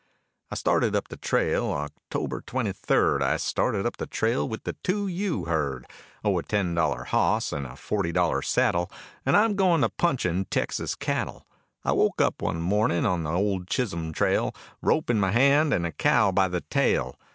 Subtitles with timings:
[0.49, 4.73] I started up the trail October twenty third, I started up the trail with the
[4.81, 5.85] 2 U herd.
[6.23, 8.89] Oh, a ten dollar hoss and a forty dollar saddle,
[9.27, 11.45] And I'm goin' to punchin' Texas cattle.
[11.85, 15.85] I woke up one morning on the old Chisholm trail, Rope in my hand and
[15.85, 17.19] a cow by the tail.